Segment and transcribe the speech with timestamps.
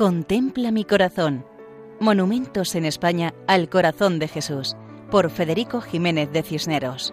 [0.00, 1.44] Contempla mi corazón.
[2.00, 4.74] Monumentos en España al corazón de Jesús,
[5.10, 7.12] por Federico Jiménez de Cisneros.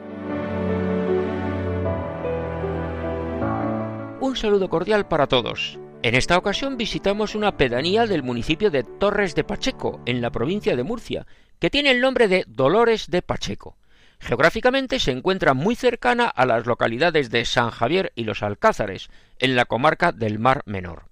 [4.22, 5.78] Un saludo cordial para todos.
[6.02, 10.78] En esta ocasión visitamos una pedanía del municipio de Torres de Pacheco, en la provincia
[10.78, 11.28] de Murcia,
[11.60, 13.76] que tiene el nombre de Dolores de Pacheco.
[14.20, 19.10] Geográficamente se encuentra muy cercana a las localidades de San Javier y los Alcázares,
[19.40, 21.07] en la comarca del Mar Menor.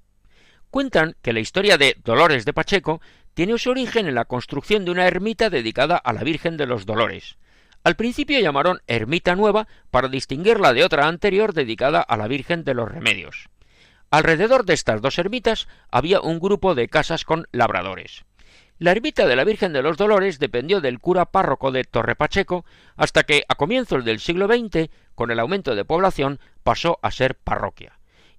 [0.76, 3.00] Cuentan que la historia de Dolores de Pacheco
[3.34, 6.86] tiene su origen en la construcción de una ermita dedicada a la Virgen de los
[6.86, 7.38] Dolores.
[7.86, 12.74] Al principio llamaron Ermita Nueva para distinguirla de otra anterior dedicada a la Virgen de
[12.74, 13.48] los Remedios.
[14.12, 18.26] Alrededor de estas dos ermitas había un grupo de casas con labradores.
[18.78, 22.66] La ermita de la Virgen de los Dolores dependió del cura párroco de Torre Pacheco
[22.98, 27.36] hasta que, a comienzos del siglo XX, con el aumento de población, pasó a ser
[27.36, 27.95] parroquia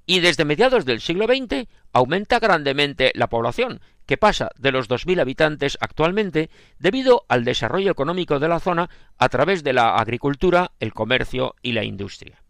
[0.07, 5.21] y desde mediados del siglo XX aumenta grandemente la población, que pasa de los 2.000
[5.21, 6.49] habitantes actualmente
[6.79, 11.73] debido al desarrollo económico de la zona a través de la agricultura, el comercio y
[11.73, 12.41] la industria.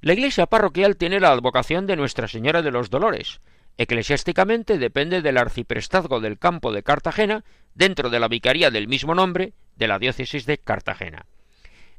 [0.00, 3.40] La iglesia parroquial tiene la advocación de Nuestra Señora de los Dolores.
[3.76, 9.54] Eclesiásticamente depende del arciprestazgo del campo de Cartagena, dentro de la vicaría del mismo nombre
[9.74, 11.26] de la diócesis de Cartagena.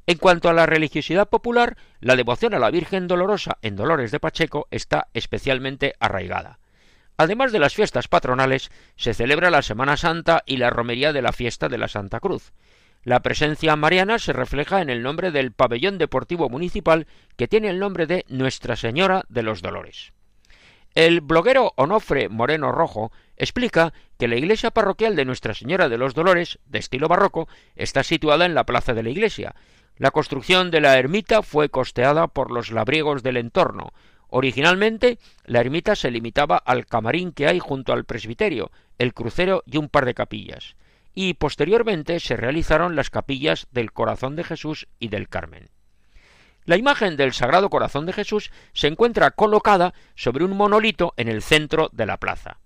[0.08, 4.19] En cuanto a la religiosidad popular, la devoción a la Virgen Dolorosa en Dolores de
[4.19, 6.59] Pacheco está especialmente arraigada.
[7.17, 11.33] Además de las fiestas patronales, se celebra la Semana Santa y la romería de la
[11.33, 12.53] fiesta de la Santa Cruz.
[13.03, 17.80] La presencia mariana se refleja en el nombre del pabellón deportivo municipal que tiene el
[17.80, 20.14] nombre de Nuestra Señora de los Dolores.
[20.95, 26.14] El bloguero Onofre Moreno Rojo explica que la iglesia parroquial de Nuestra Señora de los
[26.14, 29.55] Dolores, de estilo barroco, está situada en la plaza de la iglesia,
[29.98, 33.92] la construcción de la ermita fue costeada por los labriegos del entorno.
[34.30, 39.78] Originalmente, la ermita se limitaba al camarín que hay junto al presbiterio, el crucero y
[39.78, 40.76] un par de capillas,
[41.14, 45.70] y posteriormente se realizaron las capillas del Corazón de Jesús y del Carmen.
[46.66, 51.42] La imagen del Sagrado Corazón de Jesús se encuentra colocada sobre un monolito en el
[51.42, 52.60] centro de la plaza.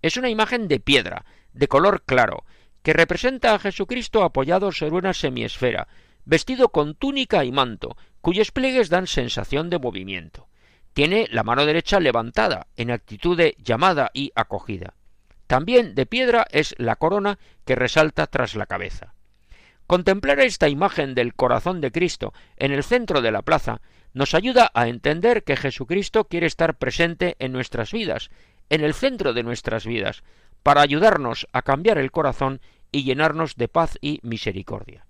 [0.00, 2.44] Es una imagen de piedra, de color claro,
[2.82, 5.88] que representa a Jesucristo apoyado sobre una semiesfera,
[6.28, 10.46] vestido con túnica y manto, cuyos pliegues dan sensación de movimiento.
[10.92, 14.92] Tiene la mano derecha levantada, en actitud de llamada y acogida.
[15.46, 19.14] También de piedra es la corona que resalta tras la cabeza.
[19.86, 23.80] Contemplar esta imagen del corazón de Cristo en el centro de la plaza
[24.12, 28.28] nos ayuda a entender que Jesucristo quiere estar presente en nuestras vidas,
[28.68, 30.24] en el centro de nuestras vidas,
[30.62, 32.60] para ayudarnos a cambiar el corazón
[32.92, 35.07] y llenarnos de paz y misericordia.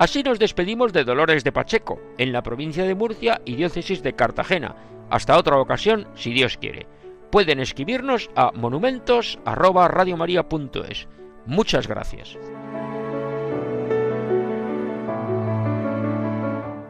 [0.00, 4.14] Así nos despedimos de Dolores de Pacheco, en la provincia de Murcia y diócesis de
[4.14, 4.74] Cartagena.
[5.10, 6.86] Hasta otra ocasión, si Dios quiere.
[7.30, 11.06] Pueden escribirnos a monumentos@radiomaria.es.
[11.44, 12.38] Muchas gracias.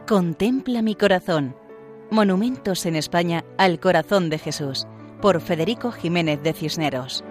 [0.07, 1.53] Contempla mi corazón.
[2.11, 4.87] Monumentos en España al corazón de Jesús,
[5.21, 7.25] por Federico Jiménez de Cisneros.